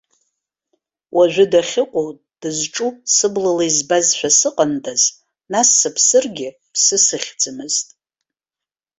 Уажәы 1.15 1.45
дахьыҟоу, 1.51 2.09
дызҿу 2.39 2.89
сыблала 3.15 3.63
избазшәа 3.69 4.29
сыҟандаз, 4.39 5.01
нас 5.51 5.67
сыԥсыргьы, 5.79 6.49
ԥсы 6.73 6.97
сыхьӡымызт. 7.05 7.87